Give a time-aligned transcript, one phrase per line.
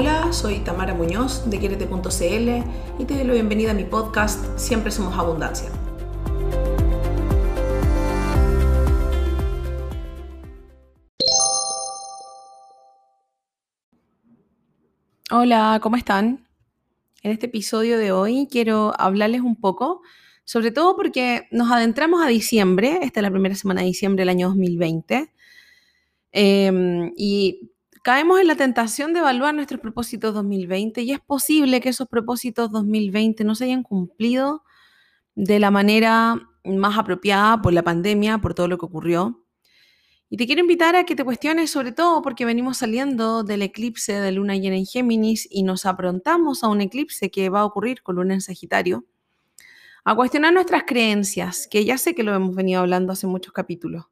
[0.00, 4.92] Hola, soy Tamara Muñoz de Quierete.cl y te doy la bienvenida a mi podcast Siempre
[4.92, 5.68] Somos Abundancia.
[15.32, 16.46] Hola, ¿cómo están?
[17.24, 20.02] En este episodio de hoy quiero hablarles un poco,
[20.44, 24.28] sobre todo porque nos adentramos a diciembre, esta es la primera semana de diciembre del
[24.28, 25.32] año 2020,
[26.30, 27.72] em, y
[28.08, 32.72] caemos en la tentación de evaluar nuestros propósitos 2020 y es posible que esos propósitos
[32.72, 34.64] 2020 no se hayan cumplido
[35.34, 39.44] de la manera más apropiada por la pandemia, por todo lo que ocurrió.
[40.30, 44.14] Y te quiero invitar a que te cuestiones sobre todo porque venimos saliendo del eclipse
[44.14, 48.02] de luna llena en Géminis y nos aprontamos a un eclipse que va a ocurrir
[48.02, 49.04] con luna en Sagitario,
[50.04, 54.06] a cuestionar nuestras creencias, que ya sé que lo hemos venido hablando hace muchos capítulos.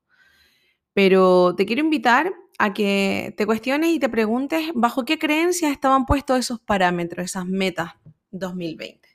[0.92, 6.06] Pero te quiero invitar a que te cuestiones y te preguntes bajo qué creencias estaban
[6.06, 7.92] puestos esos parámetros, esas metas
[8.30, 9.08] 2020,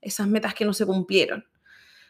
[0.00, 1.44] esas metas que no se cumplieron.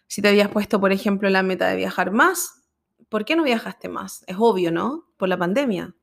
[0.07, 2.63] Si te habías puesto, por ejemplo, la meta de viajar más,
[3.09, 4.25] ¿por qué no viajaste más?
[4.27, 5.09] Es obvio, ¿no?
[5.17, 5.95] Por la pandemia.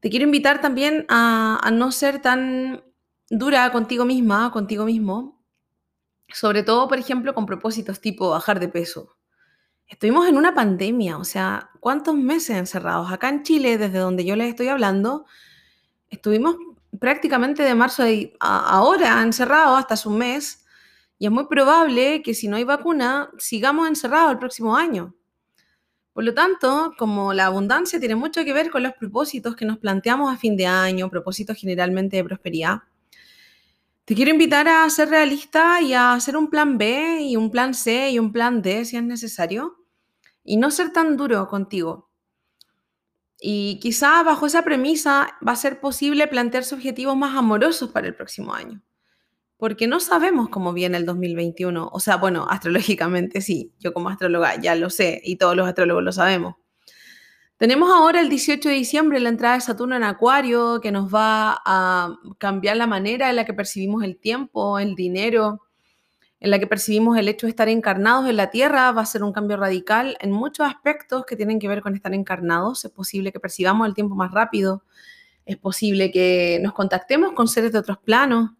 [0.00, 2.84] Te quiero invitar también a, a no ser tan
[3.30, 5.42] dura contigo misma, contigo mismo,
[6.28, 9.16] sobre todo, por ejemplo, con propósitos tipo bajar de peso.
[9.86, 13.12] Estuvimos en una pandemia, o sea, ¿cuántos meses encerrados?
[13.12, 15.26] Acá en Chile, desde donde yo les estoy hablando,
[16.08, 16.56] estuvimos
[16.98, 18.04] prácticamente de marzo
[18.40, 20.64] a ahora encerrados hasta su mes
[21.18, 25.14] y es muy probable que si no hay vacuna sigamos encerrados el próximo año.
[26.12, 29.78] Por lo tanto, como la abundancia tiene mucho que ver con los propósitos que nos
[29.78, 32.82] planteamos a fin de año, propósitos generalmente de prosperidad,
[34.04, 37.72] te quiero invitar a ser realista y a hacer un plan B y un plan
[37.72, 39.76] C y un plan D si es necesario
[40.42, 42.10] y no ser tan duro contigo.
[43.40, 48.14] Y quizá bajo esa premisa va a ser posible plantearse objetivos más amorosos para el
[48.14, 48.82] próximo año.
[49.56, 51.88] Porque no sabemos cómo viene el 2021.
[51.90, 56.02] O sea, bueno, astrológicamente sí, yo como astróloga ya lo sé y todos los astrólogos
[56.02, 56.56] lo sabemos.
[57.56, 61.62] Tenemos ahora el 18 de diciembre la entrada de Saturno en Acuario, que nos va
[61.64, 65.62] a cambiar la manera en la que percibimos el tiempo, el dinero,
[66.40, 68.90] en la que percibimos el hecho de estar encarnados en la Tierra.
[68.90, 72.12] Va a ser un cambio radical en muchos aspectos que tienen que ver con estar
[72.12, 72.84] encarnados.
[72.84, 74.82] Es posible que percibamos el tiempo más rápido,
[75.46, 78.50] es posible que nos contactemos con seres de otros planos.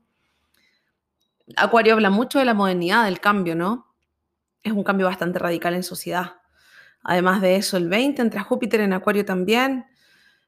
[1.57, 3.93] Acuario habla mucho de la modernidad, del cambio, ¿no?
[4.63, 6.44] Es un cambio bastante radical en sociedad.
[7.05, 9.85] Además de eso, el 20 entra Júpiter en Acuario también.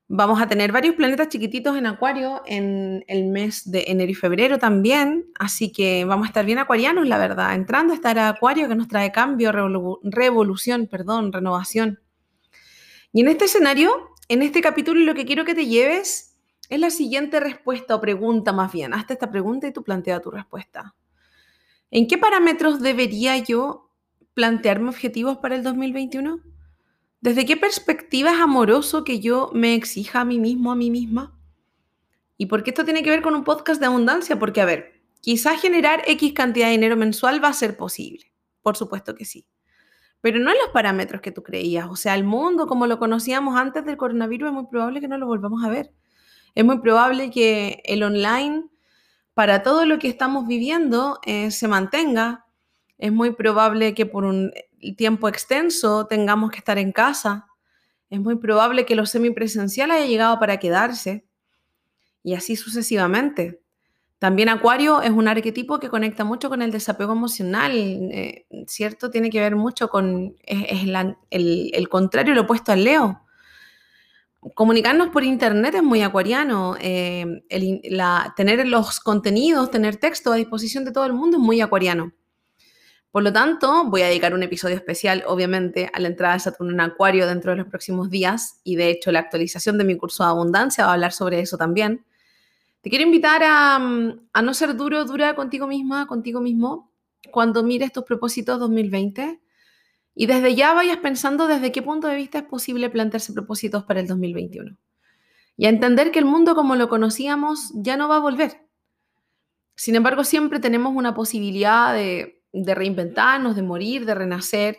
[0.08, 4.58] Vamos a tener varios planetas chiquititos en Acuario en el mes de enero y febrero
[4.58, 8.68] también, así que vamos a estar bien acuarianos, la verdad, entrando a estar a Acuario
[8.68, 9.52] que nos trae cambio,
[10.02, 12.00] revolución, perdón, renovación.
[13.12, 16.90] Y en este escenario, en este capítulo, lo que quiero que te lleves es la
[16.90, 18.94] siguiente respuesta o pregunta más bien.
[18.94, 20.94] Hazte esta pregunta y tú plantea tu respuesta.
[21.90, 23.85] ¿En qué parámetros debería yo
[24.36, 26.40] plantearme objetivos para el 2021?
[27.22, 31.34] ¿Desde qué perspectiva es amoroso que yo me exija a mí mismo, a mí misma?
[32.36, 34.38] ¿Y por qué esto tiene que ver con un podcast de abundancia?
[34.38, 38.30] Porque, a ver, quizás generar X cantidad de dinero mensual va a ser posible.
[38.60, 39.46] Por supuesto que sí.
[40.20, 41.88] Pero no en los parámetros que tú creías.
[41.88, 45.16] O sea, el mundo como lo conocíamos antes del coronavirus es muy probable que no
[45.16, 45.94] lo volvamos a ver.
[46.54, 48.68] Es muy probable que el online,
[49.32, 52.45] para todo lo que estamos viviendo, eh, se mantenga,
[52.98, 57.46] es muy probable que por un eh, tiempo extenso tengamos que estar en casa.
[58.08, 61.26] Es muy probable que lo semipresencial haya llegado para quedarse.
[62.22, 63.60] Y así sucesivamente.
[64.18, 69.10] También Acuario es un arquetipo que conecta mucho con el desapego emocional, eh, ¿cierto?
[69.10, 70.82] Tiene que ver mucho con, es,
[71.30, 73.20] el, contrario, lo opuesto al Leo.
[74.54, 77.42] Comunicarnos por internet es muy acuariano, eh,
[78.36, 82.12] tener los contenidos, tener texto a disposición de todo el mundo es muy acuariano.
[83.16, 86.74] Por lo tanto, voy a dedicar un episodio especial, obviamente, a la entrada de Saturno
[86.74, 90.22] en Acuario dentro de los próximos días y de hecho la actualización de mi curso
[90.22, 92.04] de abundancia va a hablar sobre eso también.
[92.82, 96.92] Te quiero invitar a, mm, no ser duro, dura contigo misma, contigo mismo,
[97.30, 99.40] cuando mires tus propósitos 2020
[100.14, 104.00] y desde ya vayas pensando desde qué punto de vista es posible plantearse propósitos para
[104.00, 104.76] el 2021.
[105.56, 108.60] Y a entender que el mundo como lo conocíamos ya no va a volver.
[109.74, 114.78] Sin embargo, siempre tenemos una posibilidad de de reinventarnos, de morir, de renacer.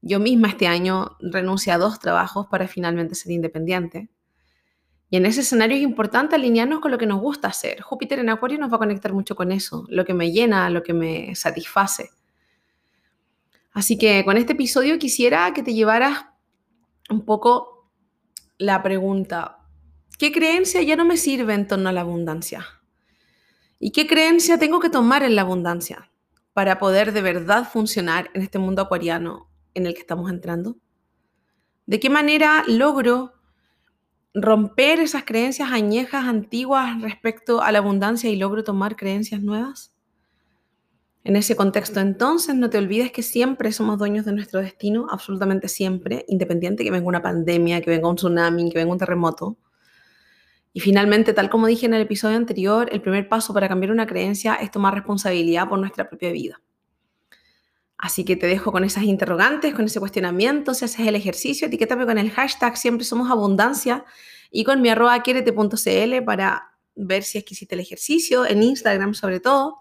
[0.00, 4.08] Yo misma este año renuncié a dos trabajos para finalmente ser independiente.
[5.10, 7.80] Y en ese escenario es importante alinearnos con lo que nos gusta hacer.
[7.80, 10.82] Júpiter en Acuario nos va a conectar mucho con eso, lo que me llena, lo
[10.82, 12.10] que me satisface.
[13.72, 16.26] Así que con este episodio quisiera que te llevaras
[17.08, 17.90] un poco
[18.58, 19.56] la pregunta,
[20.18, 22.66] ¿Qué creencia ya no me sirve en torno a la abundancia?
[23.78, 26.10] ¿Y qué creencia tengo que tomar en la abundancia
[26.56, 30.78] para poder de verdad funcionar en este mundo acuariano en el que estamos entrando?
[31.84, 33.34] ¿De qué manera logro
[34.32, 39.94] romper esas creencias añejas, antiguas respecto a la abundancia y logro tomar creencias nuevas?
[41.24, 45.68] En ese contexto, entonces, no te olvides que siempre somos dueños de nuestro destino, absolutamente
[45.68, 49.58] siempre, independiente que venga una pandemia, que venga un tsunami, que venga un terremoto.
[50.76, 54.06] Y finalmente, tal como dije en el episodio anterior, el primer paso para cambiar una
[54.06, 56.60] creencia es tomar responsabilidad por nuestra propia vida.
[57.96, 62.04] Así que te dejo con esas interrogantes, con ese cuestionamiento, si haces el ejercicio, etiquétame
[62.04, 64.04] con el hashtag siempre somos abundancia
[64.50, 69.14] y con mi arroba quiérete.cl para ver si es que hiciste el ejercicio, en Instagram
[69.14, 69.78] sobre todo.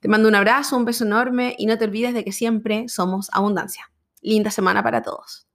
[0.00, 3.28] Te mando un abrazo, un beso enorme y no te olvides de que siempre somos
[3.30, 3.92] abundancia.
[4.22, 5.46] Linda semana para todos.